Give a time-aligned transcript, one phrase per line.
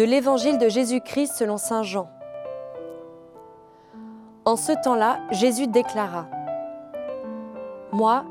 [0.00, 2.08] De l'Évangile de Jésus-Christ selon Saint Jean.
[4.46, 6.26] En ce temps-là, Jésus déclara
[7.92, 8.24] Moi,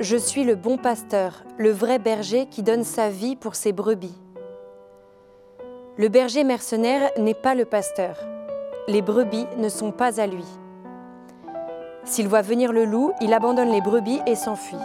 [0.00, 4.20] je suis le bon pasteur, le vrai berger qui donne sa vie pour ses brebis.
[5.96, 8.18] Le berger mercenaire n'est pas le pasteur.
[8.86, 10.44] Les brebis ne sont pas à lui.
[12.04, 14.76] S'il voit venir le loup, il abandonne les brebis et s'enfuit.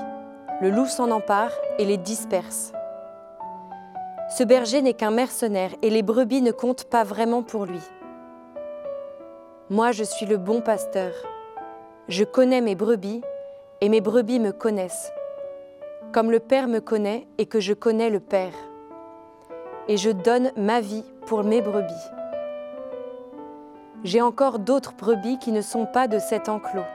[0.62, 2.72] Le loup s'en empare et les disperse.
[4.30, 7.82] Ce berger n'est qu'un mercenaire et les brebis ne comptent pas vraiment pour lui.
[9.72, 11.12] Moi, je suis le bon pasteur.
[12.08, 13.22] Je connais mes brebis
[13.82, 15.12] et mes brebis me connaissent,
[16.12, 18.54] comme le Père me connaît et que je connais le Père.
[19.88, 21.94] Et je donne ma vie pour mes brebis.
[24.04, 26.86] J'ai encore d'autres brebis qui ne sont pas de cet enclos.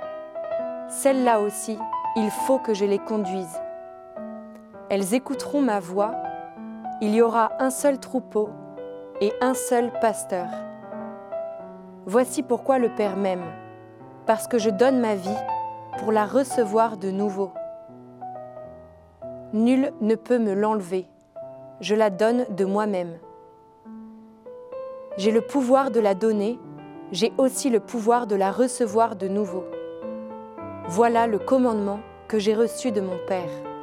[0.88, 1.76] Celles-là aussi,
[2.14, 3.60] il faut que je les conduise.
[4.88, 6.14] Elles écouteront ma voix
[7.04, 8.48] il y aura un seul troupeau
[9.20, 10.46] et un seul pasteur.
[12.06, 13.44] Voici pourquoi le Père m'aime,
[14.24, 15.42] parce que je donne ma vie
[15.98, 17.52] pour la recevoir de nouveau.
[19.52, 21.06] Nul ne peut me l'enlever,
[21.80, 23.18] je la donne de moi-même.
[25.18, 26.58] J'ai le pouvoir de la donner,
[27.12, 29.64] j'ai aussi le pouvoir de la recevoir de nouveau.
[30.88, 33.73] Voilà le commandement que j'ai reçu de mon Père.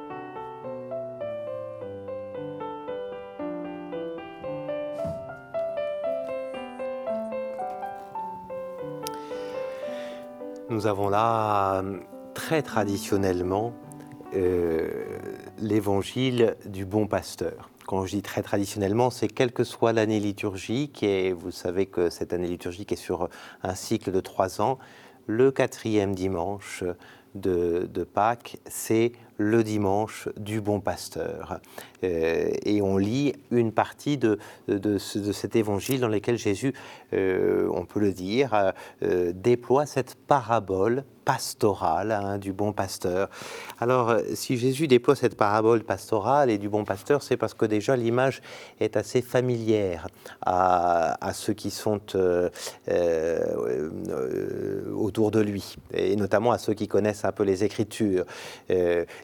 [10.82, 11.84] Nous avons là
[12.34, 13.72] très traditionnellement
[14.34, 14.90] euh,
[15.60, 17.70] l'évangile du bon pasteur.
[17.86, 22.10] Quand je dis très traditionnellement, c'est quelle que soit l'année liturgique, et vous savez que
[22.10, 23.30] cette année liturgique est sur
[23.62, 24.80] un cycle de trois ans,
[25.28, 26.84] le quatrième dimanche
[27.36, 31.60] de, Pâques, c'est le dimanche du bon pasteur.
[32.04, 34.38] Euh, et on lit une partie de,
[34.68, 36.74] de, cet évangile dans lequel Jésus,
[37.14, 43.30] euh, on peut le dire, euh, déploie cette parabole pastorale hein, du bon pasteur.
[43.80, 47.96] Alors, si Jésus déploie cette parabole pastorale et du bon pasteur, c'est parce que déjà
[47.96, 48.42] l'image
[48.80, 50.08] est assez familière
[50.46, 52.02] à, ceux qui sont
[54.94, 58.26] autour de lui, et notamment à ceux qui connaissent un peu les Écritures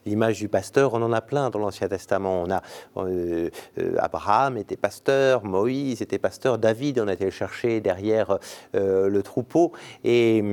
[0.06, 2.44] l'image du pasteur, on en a plein dans l'Ancien Testament.
[2.44, 2.62] On a
[2.97, 8.40] euh, euh, Abraham était pasteur, Moïse était pasteur, David on a été chercher derrière
[8.75, 9.72] euh, le troupeau.
[10.03, 10.44] Et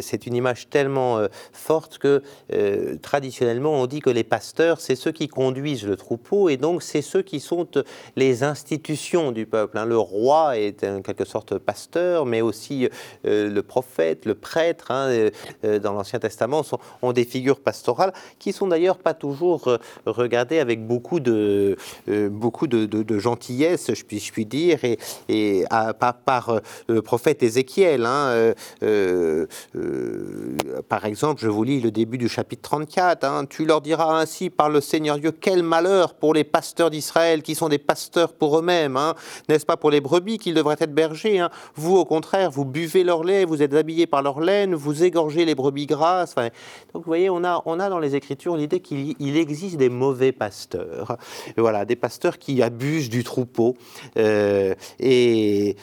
[0.00, 1.20] c'est une image tellement
[1.52, 2.22] forte que
[3.02, 7.02] traditionnellement on dit que les pasteurs, c'est ceux qui conduisent le troupeau et donc c'est
[7.02, 7.66] ceux qui sont
[8.16, 9.78] les institutions du peuple.
[9.78, 9.86] Hein.
[9.86, 12.88] Le roi est en quelque sorte pasteur, mais aussi
[13.24, 15.30] le prophète, le prêtre, hein,
[15.62, 20.58] dans l'Ancien Testament, sont, ont des figures pastorales qui sont d'ailleurs pas toujours euh, regardés
[20.58, 21.76] avec beaucoup de,
[22.08, 25.64] euh, beaucoup de, gentillesse, je puis, je puis dire, et, et
[26.24, 28.06] par, euh, le prophète Ézéchiel.
[28.06, 28.54] Hein,
[30.88, 33.24] par exemple, je vous lis le début du chapitre 34.
[33.24, 37.42] Hein, tu leur diras ainsi par le Seigneur Dieu, quel malheur pour les pasteurs d'Israël
[37.42, 38.96] qui sont des pasteurs pour eux-mêmes.
[38.96, 39.14] Hein,
[39.48, 41.50] N'est-ce pas pour les brebis qu'ils devraient être bergers hein.
[41.74, 45.44] Vous, au contraire, vous buvez leur lait, vous êtes habillés par leur laine, vous égorgez
[45.44, 46.34] les brebis grasses.
[46.34, 46.50] donc,
[46.94, 51.16] vous voyez, on a, on a dans les Écritures l'idée qu'il existe des mauvais pasteurs,
[51.56, 53.76] voilà, des pasteurs qui abusent du troupeau.
[54.16, 55.76] Euh, et,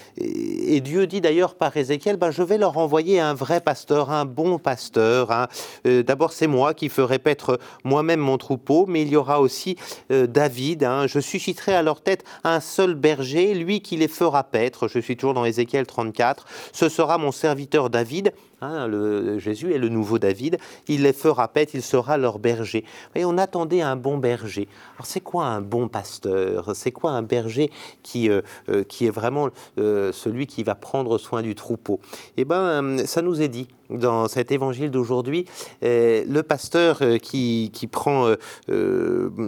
[0.82, 4.60] Dieu dit d'ailleurs par Ézéchiel, ben, je vais leur envoyer un vrai pasteur, un bon
[4.60, 5.32] pasteur.
[5.32, 5.48] Hein.
[5.88, 9.76] Euh, d'abord, c'est moi qui ferai paître moi-même mon troupeau, mais il y aura aussi
[10.12, 10.84] euh, David.
[10.84, 11.08] Hein.
[11.08, 14.88] Je susciterai à leur tête un seul berger, lui qui les fera paître.
[14.88, 16.46] Je suis toujours dans Ézéchiel 34.
[16.72, 18.32] Ce sera mon serviteur David.
[18.60, 20.58] Hein, le, Jésus est le nouveau David,
[20.88, 22.84] il les fera paître, il sera leur berger.
[23.14, 24.68] Et on attendait un bon berger.
[24.96, 26.76] Alors c'est quoi un bon pasteur?
[26.76, 27.70] C'est quoi un berger
[28.02, 32.00] qui, euh, euh, qui est vraiment euh, celui qui va prendre soin du troupeau?
[32.36, 35.46] Eh bien, ça nous est dit dans cet évangile d'aujourd'hui,
[35.82, 38.34] le pasteur qui, qui prend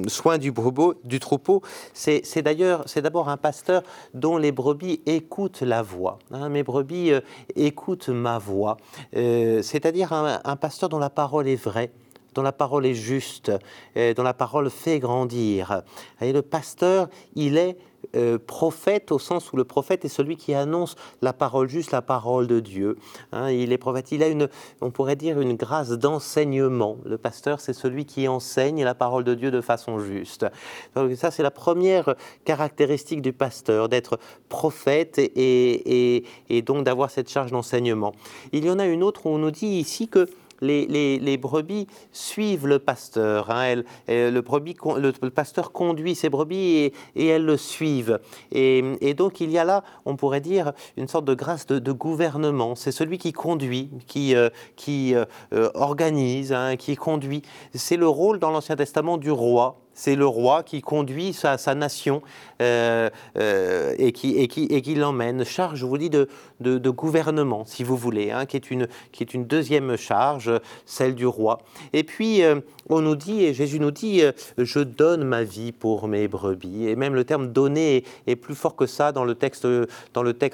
[0.07, 0.53] soin du,
[1.03, 1.61] du troupeau,
[1.93, 3.83] c'est d'ailleurs, c'est d'abord un pasteur
[4.13, 6.19] dont les brebis écoutent la voix.
[6.31, 6.47] Hein.
[6.47, 7.11] mes brebis
[7.57, 8.77] écoutent ma voix.
[9.15, 11.91] Euh, c'est-à-dire un, pasteur dont la parole est vraie,
[12.33, 13.51] dont la parole est juste,
[13.95, 15.83] dont la parole fait grandir.
[16.21, 17.77] Et le pasteur, il est
[18.15, 22.01] euh, prophète au sens où le prophète est celui qui annonce la parole juste, la
[22.01, 22.97] parole de Dieu.
[23.31, 23.51] Hein.
[23.51, 24.11] il est prophète.
[24.11, 24.49] Il a une,
[24.81, 26.97] on pourrait dire, une grâce d'enseignement.
[27.05, 30.45] Le pasteur, c'est celui qui enseigne la parole de Dieu de façon juste.
[30.95, 32.15] Donc ça, c'est la première
[32.45, 34.17] caractéristique du pasteur, d'être
[34.47, 38.13] prophète et, et donc d'avoir cette charge d'enseignement.
[38.53, 40.27] Il y en a une autre où on nous dit ici que
[40.61, 43.49] les, brebis suivent le pasteur.
[43.49, 43.83] Hein.
[44.07, 48.19] le, brebis, le, pasteur conduit ses brebis et, elles le suivent.
[48.51, 52.75] Et, donc il y a là, on pourrait dire, une sorte de grâce de, gouvernement.
[52.75, 55.25] C'est celui qui conduit, qui, euh, qui euh,
[55.73, 57.41] organise, hein, qui conduit.
[57.73, 62.21] C'est le rôle dans l'Ancien Testament du roi c'est le roi qui conduit sa, nation
[62.61, 65.43] euh, euh, et qui, l'emmène.
[65.43, 68.71] Charge, je vous dis, de, gouvernement, si vous voulez, hein, qui, est
[69.33, 70.51] une, deuxième charge,
[70.85, 71.59] celle du roi.
[71.91, 74.21] Et puis, euh, on nous dit, et Jésus nous dit,
[74.57, 76.87] je donne ma vie pour mes brebis.
[76.87, 79.65] Et même le terme donner est, plus fort que ça dans le texte,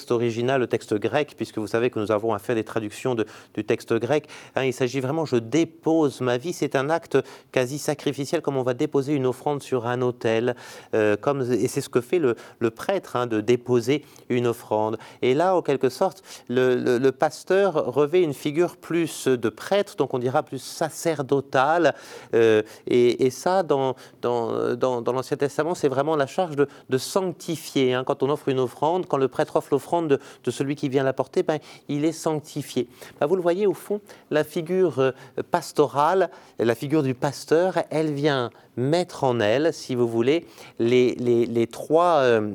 [0.10, 3.16] original, le texte grec, puisque vous savez que nous avons à faire des traductions
[3.54, 4.28] du texte grec.
[4.56, 6.52] Hein, il s'agit vraiment, je dépose ma vie.
[6.52, 7.20] C'est un acte
[7.52, 10.56] quasi sacrificiel, comme on va déposer une offrande sur un autel,
[10.94, 12.36] euh, comme, et c'est ce que fait le,
[12.72, 14.98] prêtre, hein, de déposer une offrande.
[15.22, 20.20] Et là, en quelque sorte, le, pasteur revêt une figure plus de prêtre, donc on
[20.20, 21.94] dira plus sacerdotale,
[22.34, 27.94] euh, et, ça, dans, dans, dans, l'Ancien Testament, c'est vraiment la charge de, sanctifier.
[27.94, 28.04] Hein.
[28.04, 31.14] Quand on offre une offrande, quand le prêtre offre l'offrande de, celui qui vient la
[31.14, 32.88] porter, ben, il est sanctifié.
[33.20, 34.00] Ben, vous le voyez, au fond,
[34.32, 35.12] la figure euh,
[35.52, 40.46] pastorale, la figure du pasteur, elle vient mettre en elle, si vous voulez,
[40.80, 42.52] les, trois, euh,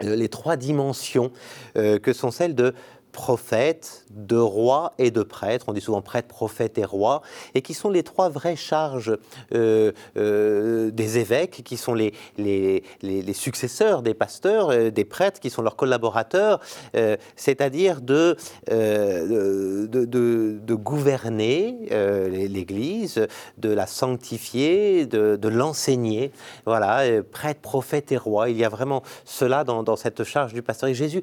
[0.00, 1.30] les trois dimensions
[1.76, 2.74] euh, que sont celles de
[3.14, 5.66] prophètes, de rois et de prêtres.
[5.68, 7.22] On dit souvent prêtre, prophète et roi,
[7.54, 9.16] et qui sont les trois vraies charges
[9.54, 15.38] euh, euh, des évêques, qui sont les, les, les, successeurs des pasteurs, euh, des prêtres,
[15.40, 16.60] qui sont leurs collaborateurs,
[17.36, 18.36] c'est-à-dire de,
[18.68, 21.88] de, de, gouverner
[22.48, 23.26] l'Église,
[23.58, 26.32] de la sanctifier, de, l'enseigner.
[26.66, 28.50] Voilà, prêtre, prophète et roi.
[28.50, 30.88] Il y a vraiment cela dans, dans cette charge du pasteur.
[30.88, 31.22] Et Jésus,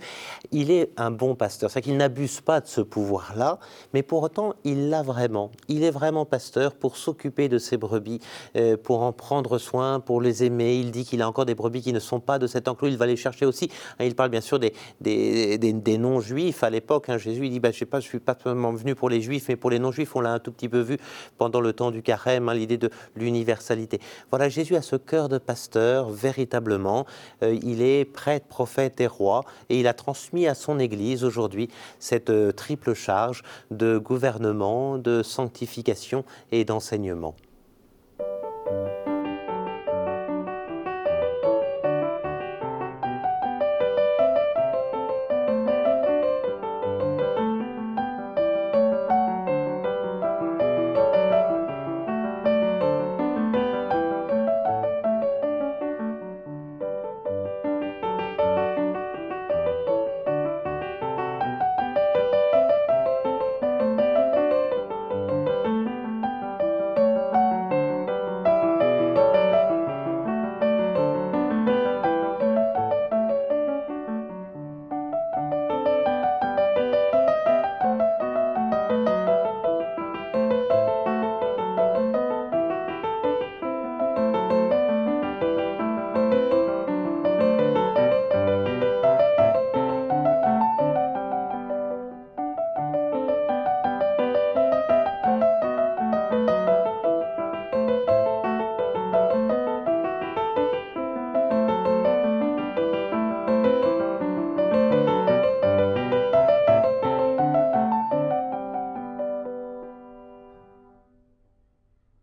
[0.52, 3.60] il est un bon pasteur qu'il n'abuse pas de ce pouvoir-là,
[3.94, 5.52] mais pour autant, il l'a vraiment.
[5.68, 8.20] Il est vraiment pasteur pour s'occuper de ses brebis,
[8.56, 10.76] euh, pour en prendre soin, pour les aimer.
[10.76, 12.98] Il dit qu'il a encore des brebis qui ne sont pas de cet enclos, il
[12.98, 13.70] va les chercher aussi.
[14.00, 17.10] Hein, il parle bien sûr des, des, non-juifs à l'époque.
[17.10, 17.18] Hein.
[17.18, 19.70] Jésus, il dit, bah, je je suis pas seulement venu pour les juifs, mais pour
[19.70, 20.98] les non-juifs, on l'a un tout petit peu vu
[21.38, 24.00] pendant le temps du carême, hein, l'idée de l'universalité.
[24.30, 27.06] Voilà, Jésus a ce cœur de pasteur, véritablement.
[27.44, 31.70] Euh, il est prêtre, prophète et roi, et il a transmis à son Église aujourd'hui
[32.00, 37.36] cette euh, triple charge de gouvernement, de sanctification et d'enseignement.